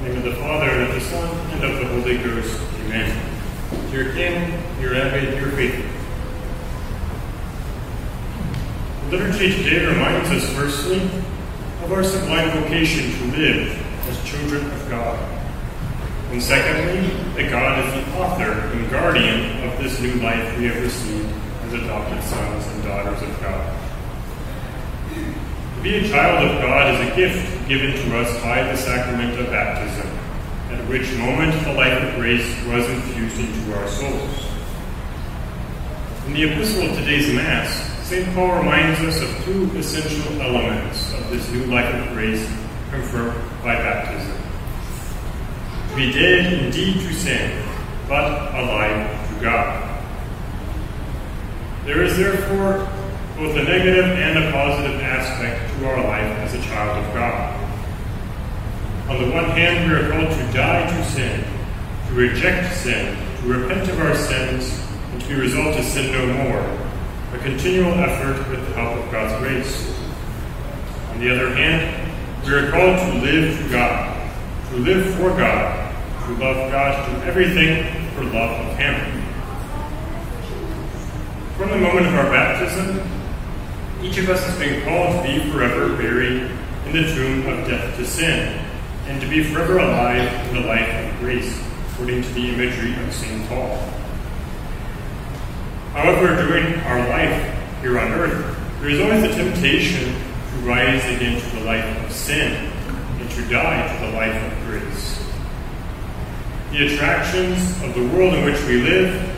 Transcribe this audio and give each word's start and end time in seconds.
In 0.00 0.06
the 0.06 0.12
name 0.14 0.26
of 0.26 0.34
the 0.34 0.40
Father, 0.40 0.70
and 0.70 0.88
of 0.88 0.94
the 0.94 1.00
Son, 1.02 1.50
and 1.50 1.62
of 1.62 1.78
the 1.78 1.86
Holy 1.88 2.16
Ghost. 2.16 2.58
Amen. 2.86 3.36
Dear 3.90 4.14
King, 4.14 4.58
dear 4.80 4.94
Abbot, 4.94 5.38
dear 5.38 5.50
faithful. 5.50 5.90
The 9.10 9.18
liturgy 9.18 9.62
today 9.62 9.84
reminds 9.84 10.30
us, 10.30 10.48
firstly, 10.54 11.02
of 11.84 11.92
our 11.92 12.02
sublime 12.02 12.48
vocation 12.62 13.12
to 13.12 13.36
live 13.36 14.08
as 14.08 14.24
children 14.24 14.64
of 14.70 14.88
God. 14.88 15.18
And 16.30 16.42
secondly, 16.42 17.10
that 17.34 17.50
God 17.50 17.84
is 17.84 17.92
the 17.92 18.16
author 18.16 18.52
and 18.52 18.90
guardian 18.90 19.68
of 19.68 19.78
this 19.82 20.00
new 20.00 20.14
life 20.14 20.56
we 20.56 20.64
have 20.64 20.82
received 20.82 21.28
as 21.64 21.74
adopted 21.74 22.22
sons 22.22 22.66
and 22.68 22.84
daughters 22.84 23.20
of 23.20 23.40
God. 23.42 23.89
To 25.80 25.84
be 25.84 25.96
a 25.96 26.08
child 26.10 26.46
of 26.46 26.60
God 26.60 26.94
is 26.94 27.10
a 27.10 27.16
gift 27.16 27.66
given 27.66 27.92
to 27.92 28.18
us 28.18 28.42
by 28.42 28.62
the 28.64 28.76
sacrament 28.76 29.40
of 29.40 29.46
baptism, 29.46 30.06
at 30.68 30.86
which 30.90 31.10
moment 31.14 31.54
the 31.64 31.72
life 31.72 32.02
of 32.02 32.16
grace 32.16 32.44
was 32.66 32.86
infused 32.90 33.40
into 33.40 33.74
our 33.74 33.88
souls. 33.88 34.46
In 36.26 36.34
the 36.34 36.52
epistle 36.52 36.82
of 36.82 36.96
today's 36.98 37.32
Mass, 37.32 38.06
St. 38.06 38.30
Paul 38.34 38.58
reminds 38.58 39.00
us 39.00 39.22
of 39.22 39.44
two 39.46 39.70
essential 39.78 40.42
elements 40.42 41.14
of 41.14 41.30
this 41.30 41.50
new 41.50 41.64
life 41.64 41.94
of 41.94 42.12
grace 42.12 42.46
confirmed 42.90 43.42
by 43.62 43.74
baptism. 43.76 44.36
To 45.92 45.96
be 45.96 46.12
dead 46.12 46.62
indeed 46.62 46.96
to 46.96 47.14
sin, 47.14 47.66
but 48.06 48.54
alive 48.54 49.28
to 49.30 49.42
God. 49.42 50.04
There 51.86 52.02
is 52.02 52.18
therefore 52.18 52.86
both 53.40 53.56
a 53.56 53.62
negative 53.62 54.04
and 54.04 54.36
a 54.38 54.52
positive 54.52 55.00
aspect 55.00 55.72
to 55.72 55.88
our 55.88 56.04
life 56.04 56.30
as 56.40 56.52
a 56.52 56.60
child 56.60 57.02
of 57.02 57.14
God. 57.14 57.56
On 59.08 59.16
the 59.18 59.34
one 59.34 59.46
hand, 59.52 59.90
we 59.90 59.96
are 59.96 60.10
called 60.12 60.30
to 60.30 60.52
die 60.52 60.86
to 60.86 61.04
sin, 61.08 61.42
to 62.08 62.12
reject 62.12 62.76
sin, 62.76 63.16
to 63.38 63.48
repent 63.48 63.88
of 63.88 63.98
our 63.98 64.14
sins, 64.14 64.78
and 65.12 65.22
to 65.22 65.28
be 65.28 65.34
resolved 65.36 65.78
to 65.78 65.82
sin 65.82 66.12
no 66.12 66.26
more, 66.44 66.60
a 67.32 67.38
continual 67.38 67.94
effort 67.94 68.46
with 68.50 68.60
the 68.68 68.74
help 68.74 69.02
of 69.02 69.10
God's 69.10 69.32
grace. 69.42 69.88
On 71.12 71.20
the 71.20 71.34
other 71.34 71.54
hand, 71.54 72.12
we 72.44 72.52
are 72.52 72.70
called 72.70 72.98
to 72.98 73.20
live 73.22 73.58
to 73.58 73.68
God, 73.70 74.32
to 74.68 74.76
live 74.76 75.14
for 75.14 75.30
God, 75.30 75.94
to 76.26 76.32
love 76.32 76.70
God, 76.70 77.08
to 77.08 77.14
do 77.14 77.22
everything 77.22 78.12
for 78.12 78.22
love 78.24 78.66
of 78.66 78.76
Him. 78.76 78.96
From 81.56 81.70
the 81.70 81.78
moment 81.78 82.06
of 82.06 82.14
our 82.16 82.30
baptism, 82.30 83.19
each 84.02 84.16
of 84.16 84.30
us 84.30 84.42
has 84.46 84.58
been 84.58 84.82
called 84.84 85.16
to 85.16 85.30
be 85.30 85.50
forever 85.50 85.94
buried 85.94 86.50
in 86.86 86.92
the 86.92 87.14
tomb 87.14 87.46
of 87.46 87.68
death 87.68 87.94
to 87.96 88.06
sin, 88.06 88.64
and 89.06 89.20
to 89.20 89.28
be 89.28 89.44
forever 89.44 89.78
alive 89.78 90.48
in 90.48 90.54
the 90.54 90.66
life 90.66 90.88
of 90.88 91.18
grace, 91.20 91.62
according 91.92 92.22
to 92.22 92.28
the 92.32 92.48
imagery 92.48 92.94
of 93.04 93.12
St. 93.12 93.46
Paul. 93.48 93.76
However, 95.92 96.34
during 96.34 96.80
our 96.80 97.08
life 97.10 97.82
here 97.82 97.98
on 97.98 98.12
earth, 98.12 98.56
there 98.80 98.88
is 98.88 99.00
always 99.00 99.22
the 99.22 99.42
temptation 99.42 100.14
to 100.14 100.56
rise 100.66 101.04
again 101.14 101.38
to 101.38 101.56
the 101.56 101.64
life 101.64 102.04
of 102.04 102.10
sin 102.10 102.72
and 103.20 103.30
to 103.30 103.48
die 103.48 103.86
to 103.94 104.06
the 104.06 104.12
life 104.12 104.52
of 104.52 104.66
grace. 104.66 105.22
The 106.70 106.94
attractions 106.94 107.82
of 107.82 107.94
the 107.94 108.06
world 108.16 108.32
in 108.32 108.44
which 108.46 108.62
we 108.64 108.80
live, 108.80 109.36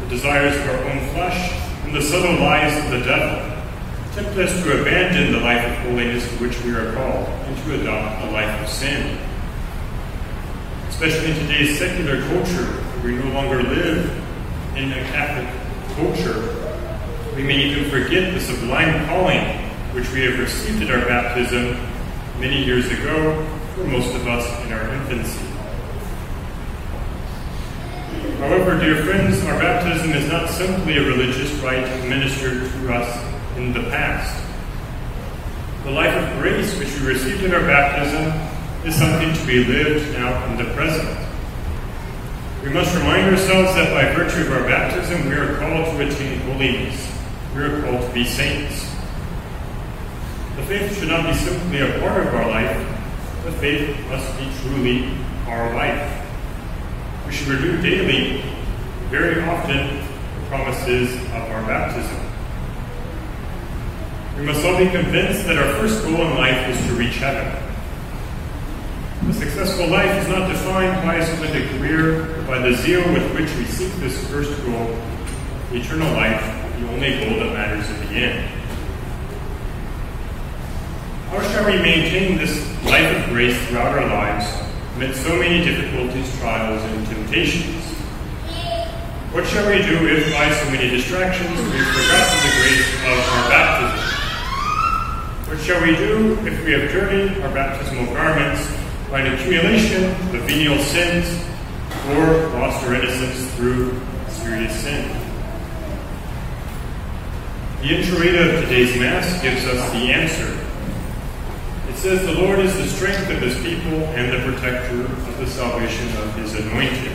the 0.00 0.08
desires 0.08 0.54
of 0.54 0.68
our 0.68 0.84
own 0.84 1.08
flesh, 1.14 1.52
and 1.84 1.94
the 1.94 2.02
subtle 2.02 2.34
lies 2.40 2.84
of 2.84 2.90
the 2.90 3.00
devil 3.00 3.51
tempt 4.14 4.36
us 4.36 4.62
to 4.62 4.82
abandon 4.82 5.32
the 5.32 5.40
life 5.40 5.64
of 5.66 5.74
holiness 5.86 6.28
to 6.28 6.36
which 6.36 6.62
we 6.64 6.74
are 6.74 6.92
called 6.92 7.26
and 7.26 7.56
to 7.64 7.80
adopt 7.80 8.22
a 8.24 8.30
life 8.30 8.62
of 8.62 8.68
sin. 8.68 9.18
Especially 10.88 11.30
in 11.30 11.38
today's 11.38 11.78
secular 11.78 12.20
culture, 12.28 12.66
where 13.00 13.14
we 13.14 13.18
no 13.18 13.32
longer 13.32 13.62
live 13.62 14.10
in 14.76 14.92
a 14.92 15.02
Catholic 15.04 15.48
culture, 15.96 16.54
we 17.34 17.42
may 17.42 17.56
even 17.56 17.88
forget 17.88 18.34
the 18.34 18.40
sublime 18.40 19.06
calling 19.06 19.40
which 19.94 20.10
we 20.12 20.20
have 20.24 20.38
received 20.38 20.82
at 20.82 20.90
our 20.90 21.06
baptism 21.08 21.78
many 22.38 22.62
years 22.62 22.90
ago, 22.90 23.46
for 23.74 23.84
most 23.84 24.14
of 24.14 24.26
us 24.28 24.66
in 24.66 24.72
our 24.74 24.92
infancy. 24.92 25.46
However, 28.38 28.78
dear 28.78 29.04
friends, 29.04 29.42
our 29.44 29.58
baptism 29.58 30.12
is 30.12 30.28
not 30.28 30.50
simply 30.50 30.98
a 30.98 31.02
religious 31.02 31.50
rite 31.62 31.84
administered 31.84 32.70
to 32.70 32.92
us 32.92 33.31
in 33.56 33.72
the 33.72 33.82
past. 33.90 34.42
The 35.84 35.90
life 35.90 36.14
of 36.14 36.40
grace 36.40 36.78
which 36.78 36.92
we 37.00 37.08
received 37.08 37.42
in 37.44 37.52
our 37.52 37.60
baptism 37.60 38.32
is 38.86 38.94
something 38.94 39.32
to 39.34 39.46
be 39.46 39.64
lived 39.64 40.12
now 40.16 40.44
in 40.46 40.56
the 40.56 40.72
present. 40.74 41.18
We 42.62 42.70
must 42.70 42.94
remind 42.96 43.28
ourselves 43.28 43.74
that 43.74 43.92
by 43.92 44.14
virtue 44.14 44.42
of 44.42 44.52
our 44.52 44.68
baptism, 44.68 45.28
we 45.28 45.34
are 45.34 45.56
called 45.58 45.86
to 45.86 46.06
attain 46.06 46.38
holiness. 46.40 47.10
We 47.54 47.62
are 47.62 47.82
called 47.82 48.06
to 48.06 48.14
be 48.14 48.24
saints. 48.24 48.88
The 50.56 50.62
faith 50.66 50.98
should 50.98 51.08
not 51.08 51.26
be 51.26 51.34
simply 51.34 51.80
a 51.80 51.98
part 51.98 52.26
of 52.26 52.34
our 52.34 52.48
life, 52.48 52.76
the 53.44 53.52
faith 53.52 53.98
must 54.08 54.38
be 54.38 54.48
truly 54.62 55.12
our 55.46 55.74
life. 55.74 56.24
We 57.26 57.32
should 57.32 57.48
renew 57.48 57.82
daily, 57.82 58.42
very 59.10 59.42
often, 59.42 59.96
the 59.96 60.46
promises 60.48 61.16
of 61.16 61.50
our 61.50 61.66
baptism. 61.66 62.21
We 64.42 64.48
must 64.48 64.64
all 64.64 64.76
be 64.76 64.90
convinced 64.90 65.46
that 65.46 65.56
our 65.56 65.72
first 65.74 66.02
goal 66.02 66.16
in 66.16 66.34
life 66.34 66.68
is 66.68 66.86
to 66.88 66.94
reach 66.94 67.14
heaven. 67.18 67.46
A 69.30 69.32
successful 69.32 69.86
life 69.86 70.20
is 70.20 70.26
not 70.26 70.48
defined 70.48 71.00
by 71.06 71.14
a 71.14 71.24
splendid 71.24 71.70
career, 71.70 72.26
but 72.38 72.46
by 72.48 72.58
the 72.58 72.74
zeal 72.74 73.06
with 73.12 73.22
which 73.36 73.54
we 73.54 73.64
seek 73.66 73.92
this 74.00 74.18
first 74.28 74.50
goal, 74.66 74.98
eternal 75.70 76.12
life, 76.14 76.42
the 76.80 76.88
only 76.88 77.20
goal 77.20 77.38
that 77.38 77.52
matters 77.52 77.88
in 77.88 78.00
the 78.00 78.18
end. 78.18 78.48
How 81.30 81.40
shall 81.42 81.64
we 81.64 81.78
maintain 81.78 82.36
this 82.36 82.66
life 82.84 83.16
of 83.16 83.30
grace 83.30 83.56
throughout 83.68 83.96
our 83.96 84.08
lives 84.08 84.44
amid 84.96 85.14
so 85.14 85.36
many 85.36 85.64
difficulties, 85.64 86.36
trials, 86.40 86.82
and 86.82 87.06
temptations? 87.06 87.84
What 89.30 89.46
shall 89.46 89.68
we 89.68 89.82
do 89.82 90.04
if, 90.08 90.32
by 90.32 90.50
so 90.50 90.68
many 90.72 90.90
distractions, 90.90 91.48
we've 91.48 91.86
forgotten 91.86 92.38
the 92.42 92.52
grace 92.58 92.94
of 93.06 93.18
our 93.34 93.48
baptism? 93.48 94.21
What 95.52 95.60
shall 95.60 95.82
we 95.82 95.94
do 95.96 96.32
if 96.46 96.64
we 96.64 96.72
have 96.72 96.90
dirtied 96.90 97.42
our 97.42 97.52
baptismal 97.52 98.06
garments 98.14 98.66
by 99.10 99.20
an 99.20 99.34
accumulation 99.34 100.04
of 100.34 100.48
venial 100.48 100.78
sins 100.78 101.28
or 102.08 102.48
lost 102.58 102.82
our 102.86 102.94
innocence 102.94 103.54
through 103.56 104.00
serious 104.28 104.74
sin? 104.80 105.10
The 107.82 107.98
introit 107.98 108.34
of 108.34 108.62
today's 108.62 108.98
Mass 108.98 109.42
gives 109.42 109.66
us 109.66 109.92
the 109.92 110.10
answer. 110.10 110.58
It 111.90 111.96
says, 111.96 112.24
The 112.24 112.32
Lord 112.32 112.58
is 112.58 112.74
the 112.74 112.86
strength 112.86 113.28
of 113.28 113.42
his 113.42 113.54
people 113.56 113.98
and 114.16 114.32
the 114.32 114.50
protector 114.50 115.02
of 115.02 115.38
the 115.38 115.46
salvation 115.46 116.08
of 116.16 116.34
his 116.36 116.54
anointed. 116.54 117.12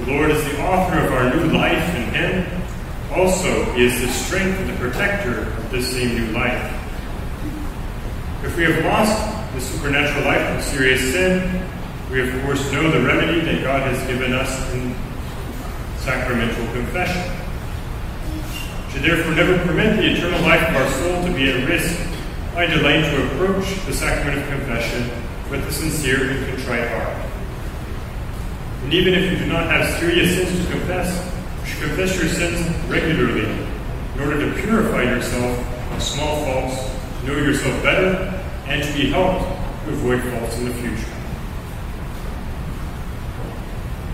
The 0.00 0.12
Lord 0.12 0.30
is 0.30 0.44
the 0.44 0.62
author 0.62 0.98
of 0.98 1.10
our 1.10 1.34
new 1.34 1.56
life 1.56 1.94
in 1.94 2.02
him. 2.12 2.65
Also, 3.14 3.74
is 3.76 4.00
the 4.00 4.08
strength 4.08 4.58
and 4.58 4.70
the 4.70 4.76
protector 4.76 5.40
of 5.40 5.70
this 5.70 5.90
same 5.92 6.14
new 6.14 6.32
life. 6.32 6.72
If 8.44 8.56
we 8.56 8.64
have 8.64 8.84
lost 8.84 9.54
the 9.54 9.60
supernatural 9.60 10.24
life 10.24 10.58
of 10.58 10.62
serious 10.62 11.00
sin, 11.12 11.62
we 12.10 12.20
of 12.20 12.42
course 12.42 12.70
know 12.72 12.90
the 12.90 13.06
remedy 13.06 13.40
that 13.40 13.62
God 13.62 13.82
has 13.82 14.06
given 14.06 14.32
us 14.32 14.72
in 14.72 14.94
sacramental 15.98 16.66
confession. 16.72 17.22
Should 18.92 19.02
therefore 19.02 19.34
never 19.34 19.58
permit 19.64 19.96
the 19.96 20.12
eternal 20.12 20.40
life 20.42 20.68
of 20.68 20.76
our 20.76 20.90
soul 20.90 21.26
to 21.26 21.34
be 21.34 21.50
at 21.50 21.68
risk 21.68 21.98
by 22.54 22.66
delaying 22.66 23.02
to 23.02 23.26
approach 23.26 23.66
the 23.86 23.92
sacrament 23.92 24.42
of 24.42 24.48
confession 24.48 25.10
with 25.50 25.66
a 25.66 25.72
sincere 25.72 26.30
and 26.30 26.46
contrite 26.46 26.88
heart. 26.88 27.26
And 28.84 28.94
even 28.94 29.14
if 29.14 29.32
you 29.32 29.38
do 29.38 29.46
not 29.46 29.66
have 29.70 29.98
serious 29.98 30.36
sins 30.36 30.64
to 30.64 30.72
confess, 30.72 31.35
should 31.66 31.82
confess 31.82 32.16
your 32.16 32.28
sins 32.28 32.66
regularly 32.88 33.50
in 34.14 34.20
order 34.20 34.48
to 34.48 34.62
purify 34.62 35.02
yourself 35.02 35.92
of 35.92 36.02
small 36.02 36.44
faults, 36.44 36.90
know 37.24 37.36
yourself 37.36 37.82
better, 37.82 38.42
and 38.66 38.82
to 38.82 38.92
be 38.94 39.10
helped 39.10 39.44
to 39.84 39.92
avoid 39.92 40.22
faults 40.22 40.56
in 40.58 40.66
the 40.66 40.74
future. 40.74 41.12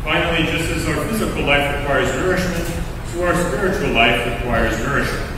Finally, 0.03 0.51
just 0.51 0.69
as 0.71 0.87
our 0.89 1.07
physical 1.07 1.43
life 1.43 1.79
requires 1.79 2.09
nourishment, 2.17 2.67
so 3.13 3.25
our 3.25 3.35
spiritual 3.51 3.91
life 3.91 4.27
requires 4.39 4.79
nourishment. 4.81 5.31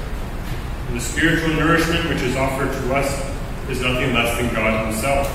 And 0.88 0.96
the 0.96 1.00
spiritual 1.00 1.54
nourishment 1.54 2.08
which 2.08 2.22
is 2.22 2.36
offered 2.36 2.72
to 2.72 2.94
us 2.94 3.34
is 3.68 3.80
nothing 3.80 4.14
less 4.14 4.38
than 4.38 4.54
God 4.54 4.86
Himself. 4.86 5.28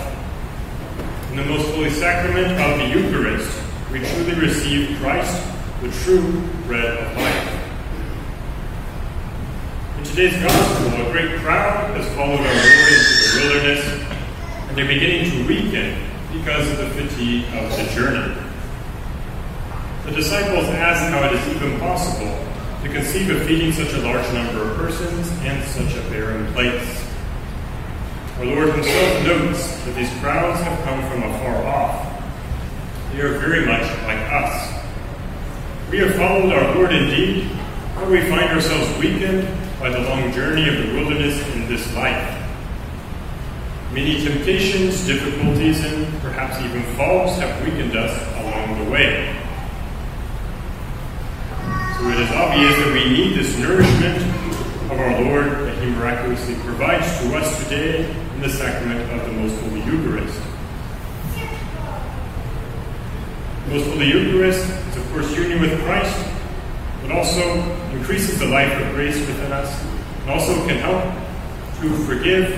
In 1.32 1.38
the 1.38 1.46
most 1.46 1.70
holy 1.76 1.92
sacrament 1.92 2.60
of 2.60 2.80
the 2.80 2.88
Eucharist, 2.88 3.62
we 3.92 4.00
truly 4.00 4.34
receive 4.34 4.98
Christ, 5.00 5.49
the 5.82 5.92
true 6.04 6.42
bread 6.68 6.98
of 6.98 7.16
life. 7.16 7.56
In 9.98 10.04
today's 10.04 10.44
gospel, 10.44 11.08
a 11.08 11.12
great 11.14 11.40
crowd 11.40 11.96
has 11.96 12.06
followed 12.16 12.40
our 12.40 12.54
Lord 12.54 12.92
into 12.92 13.16
the 13.24 13.40
wilderness, 13.40 13.86
and 14.68 14.78
they're 14.78 14.88
beginning 14.88 15.32
to 15.32 15.48
weaken 15.48 16.04
because 16.34 16.70
of 16.72 16.78
the 16.80 16.90
fatigue 16.90 17.46
of 17.56 17.72
the 17.78 17.84
journey. 17.96 18.36
The 20.04 20.12
disciples 20.12 20.66
ask 20.66 21.14
how 21.14 21.26
it 21.28 21.34
is 21.40 21.56
even 21.56 21.80
possible 21.80 22.46
to 22.84 22.90
conceive 22.90 23.30
of 23.30 23.48
feeding 23.48 23.72
such 23.72 23.94
a 23.94 24.00
large 24.00 24.34
number 24.34 24.70
of 24.70 24.76
persons 24.76 25.30
and 25.44 25.64
such 25.70 25.96
a 25.96 26.10
barren 26.10 26.52
place. 26.52 27.08
Our 28.40 28.46
Lord 28.46 28.74
Himself 28.74 29.24
notes 29.24 29.86
that 29.86 29.96
these 29.96 30.12
crowds 30.20 30.60
have 30.62 30.84
come 30.84 31.10
from 31.10 31.24
afar 31.24 31.64
off. 31.66 32.24
They 33.14 33.22
are 33.22 33.40
very 33.40 33.66
much 33.66 33.84
like 34.04 34.20
us. 34.30 34.79
We 35.92 35.98
have 35.98 36.14
followed 36.16 36.54
our 36.54 36.76
Lord 36.76 36.94
indeed, 36.94 37.50
but 37.96 38.10
we 38.12 38.22
find 38.30 38.52
ourselves 38.52 38.96
weakened 39.00 39.48
by 39.80 39.90
the 39.90 40.00
long 40.02 40.32
journey 40.32 40.70
of 40.70 40.86
the 40.86 40.94
wilderness 40.94 41.42
in 41.56 41.68
this 41.68 41.92
life. 41.96 42.36
Many 43.92 44.24
temptations, 44.24 45.04
difficulties, 45.08 45.84
and 45.84 46.06
perhaps 46.22 46.64
even 46.64 46.84
falls 46.96 47.40
have 47.40 47.66
weakened 47.66 47.96
us 47.98 48.16
along 48.38 48.86
the 48.86 48.92
way. 48.92 49.36
So 51.98 52.08
it 52.10 52.20
is 52.20 52.32
obvious 52.34 52.78
that 52.78 52.94
we 52.94 53.10
need 53.10 53.36
this 53.36 53.58
nourishment 53.58 54.18
of 54.92 55.00
our 55.00 55.22
Lord 55.24 55.48
that 55.66 55.84
He 55.84 55.90
miraculously 55.90 56.54
provides 56.58 57.20
to 57.22 57.36
us 57.36 57.64
today 57.64 58.08
in 58.36 58.42
the 58.42 58.50
sacrament 58.50 59.12
of 59.12 59.26
the 59.26 59.32
Most 59.32 59.60
Holy 59.62 59.82
Eucharist. 59.82 60.40
The 63.59 63.59
Most 63.70 63.86
Holy 63.86 64.08
Eucharist 64.08 64.68
is, 64.68 64.98
of 64.98 65.12
course, 65.12 65.32
union 65.38 65.62
with 65.62 65.80
Christ, 65.84 66.26
but 67.04 67.12
also 67.12 67.62
increases 67.92 68.40
the 68.40 68.48
life 68.48 68.74
of 68.82 68.96
grace 68.96 69.20
within 69.20 69.52
us, 69.52 69.86
and 70.22 70.32
also 70.32 70.56
can 70.66 70.78
help 70.78 71.04
to 71.80 71.96
forgive 72.06 72.52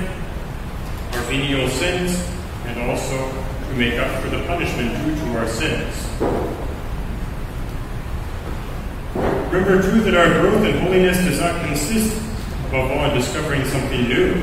our 1.13 1.21
venial 1.23 1.67
sins 1.67 2.25
and 2.65 2.89
also 2.89 3.17
to 3.17 3.73
make 3.75 3.99
up 3.99 4.23
for 4.23 4.29
the 4.29 4.41
punishment 4.45 4.95
due 5.03 5.15
to 5.15 5.37
our 5.37 5.47
sins. 5.49 5.93
Remember, 9.51 9.81
too, 9.81 9.99
that 10.09 10.15
our 10.15 10.39
growth 10.39 10.63
in 10.63 10.79
holiness 10.79 11.17
does 11.17 11.41
not 11.41 11.65
consist, 11.65 12.15
above 12.69 12.89
all, 12.89 13.09
in 13.09 13.17
discovering 13.17 13.65
something 13.65 14.07
new, 14.07 14.41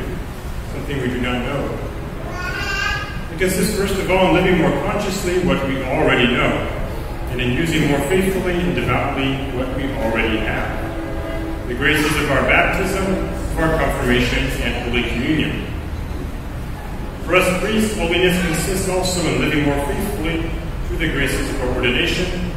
something 0.72 1.00
we 1.00 1.08
do 1.08 1.20
not 1.22 1.40
know. 1.46 1.87
Consists, 3.38 3.76
first 3.76 3.94
of 3.94 4.10
all, 4.10 4.36
in 4.36 4.44
living 4.44 4.60
more 4.60 4.72
consciously 4.82 5.38
what 5.46 5.64
we 5.68 5.80
already 5.84 6.26
know, 6.26 6.50
and 7.30 7.40
in 7.40 7.52
using 7.52 7.86
more 7.86 8.00
faithfully 8.08 8.54
and 8.54 8.74
devoutly 8.74 9.32
what 9.56 9.76
we 9.76 9.84
already 10.02 10.38
have. 10.38 11.68
The 11.68 11.74
graces 11.74 12.16
of 12.16 12.32
our 12.32 12.42
baptism, 12.42 13.06
of 13.06 13.58
our 13.60 13.78
confirmation, 13.78 14.44
and 14.62 14.90
Holy 14.90 15.08
Communion. 15.10 15.66
For 17.26 17.36
us 17.36 17.62
priests, 17.62 17.96
holiness 17.96 18.44
consists 18.44 18.88
also 18.88 19.20
in 19.28 19.40
living 19.40 19.66
more 19.66 19.86
faithfully 19.86 20.50
through 20.88 20.98
the 20.98 21.12
graces 21.12 21.48
of 21.48 21.60
our 21.60 21.76
ordination. 21.76 22.50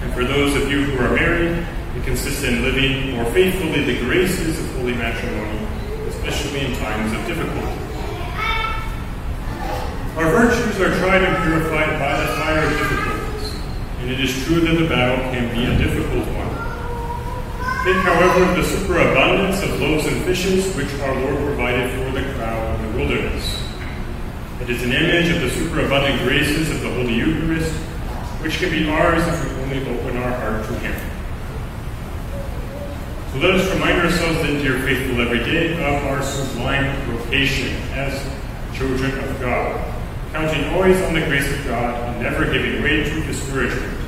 And 0.00 0.14
for 0.14 0.22
those 0.22 0.54
of 0.54 0.70
you 0.70 0.84
who 0.84 1.04
are 1.04 1.12
married, 1.12 1.66
it 1.96 2.04
consists 2.04 2.44
in 2.44 2.62
living 2.62 3.16
more 3.16 3.24
faithfully 3.32 3.82
the 3.82 3.98
graces 4.04 4.60
of 4.60 4.76
holy 4.76 4.94
matrimony, 4.94 5.66
especially 6.06 6.66
in 6.66 6.76
times 6.76 7.12
of 7.12 7.26
difficulty. 7.26 7.83
Our 10.16 10.30
virtues 10.30 10.80
are 10.80 10.96
tried 11.00 11.24
and 11.24 11.36
purified 11.42 11.98
by 11.98 12.20
the 12.20 12.28
fire 12.38 12.62
of 12.62 12.70
difficulties, 12.78 13.54
and 13.98 14.10
it 14.12 14.20
is 14.20 14.44
true 14.44 14.60
that 14.60 14.78
the 14.80 14.88
battle 14.88 15.18
can 15.34 15.52
be 15.52 15.64
a 15.64 15.76
difficult 15.76 16.24
one. 16.38 16.44
Think, 17.82 17.98
however, 17.98 18.44
of 18.44 18.56
the 18.56 18.62
superabundance 18.62 19.60
of 19.64 19.80
loaves 19.80 20.06
and 20.06 20.24
fishes 20.24 20.72
which 20.76 20.86
our 21.00 21.16
Lord 21.18 21.36
provided 21.38 21.90
for 21.98 22.12
the 22.12 22.32
crowd 22.34 22.78
in 22.78 22.92
the 22.92 22.96
wilderness. 22.96 23.60
It 24.60 24.70
is 24.70 24.84
an 24.84 24.92
image 24.92 25.34
of 25.34 25.42
the 25.42 25.50
superabundant 25.50 26.22
graces 26.22 26.70
of 26.70 26.80
the 26.82 26.90
Holy 26.90 27.14
Eucharist, 27.14 27.74
which 28.40 28.58
can 28.58 28.70
be 28.70 28.88
ours 28.88 29.20
if 29.26 29.44
we 29.44 29.62
only 29.62 29.98
open 29.98 30.16
our 30.16 30.30
heart 30.30 30.64
to 30.68 30.78
Him. 30.78 30.94
So 33.32 33.38
let 33.40 33.56
us 33.56 33.68
remind 33.74 34.00
ourselves 34.00 34.38
then, 34.46 34.62
dear 34.62 34.78
faithful, 34.78 35.20
every 35.20 35.40
day 35.40 35.72
of 35.72 36.04
our 36.04 36.22
sublime 36.22 37.04
vocation 37.10 37.76
as 37.94 38.24
children 38.78 39.18
of 39.18 39.40
God, 39.40 39.93
counting 40.34 40.64
always 40.74 41.00
on 41.02 41.14
the 41.14 41.20
grace 41.20 41.48
of 41.48 41.64
God 41.64 41.94
and 42.08 42.20
never 42.20 42.52
giving 42.52 42.82
way 42.82 43.04
to 43.04 43.22
discouragement. 43.22 44.00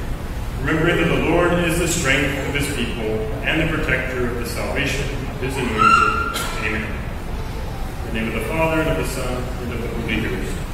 Remembering 0.59 0.97
that 0.97 1.07
the 1.07 1.31
Lord 1.31 1.53
is 1.53 1.79
the 1.79 1.87
strength 1.87 2.49
of 2.49 2.53
his 2.53 2.67
people 2.75 3.15
and 3.47 3.63
the 3.63 3.73
protector 3.73 4.27
of 4.27 4.35
the 4.35 4.47
salvation 4.47 5.05
of 5.05 5.41
his 5.41 5.57
anointed. 5.57 6.37
Amen. 6.65 6.83
In 8.01 8.07
the 8.07 8.13
name 8.13 8.27
of 8.27 8.43
the 8.43 8.49
Father, 8.49 8.83
and 8.83 8.91
of 8.91 8.97
the 8.97 9.07
Son, 9.07 9.41
and 9.63 9.73
of 9.73 9.81
the 9.81 9.87
Holy 9.87 10.21
Ghost. 10.21 10.66